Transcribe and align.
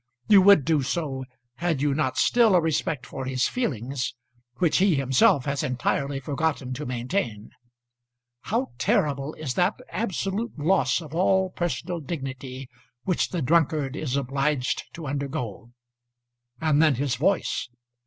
You 0.27 0.41
would 0.41 0.65
do 0.65 0.81
so, 0.81 1.25
had 1.57 1.79
you 1.79 1.93
not 1.93 2.17
still 2.17 2.55
a 2.55 2.59
respect 2.59 3.05
for 3.05 3.25
his 3.25 3.47
feelings, 3.47 4.15
which 4.55 4.77
he 4.79 4.95
himself 4.95 5.45
has 5.45 5.61
entirely 5.61 6.19
forgotten 6.19 6.73
to 6.73 6.87
maintain. 6.87 7.51
How 8.45 8.71
terrible 8.79 9.35
is 9.35 9.53
that 9.53 9.75
absolute 9.91 10.57
loss 10.57 11.01
of 11.03 11.13
all 11.13 11.51
personal 11.51 11.99
dignity 11.99 12.67
which 13.03 13.29
the 13.29 13.43
drunkard 13.43 13.95
is 13.95 14.15
obliged 14.15 14.91
to 14.95 15.05
undergo! 15.05 15.69
And 16.59 16.81
then 16.81 16.95
his 16.95 17.13
voice! 17.15 17.69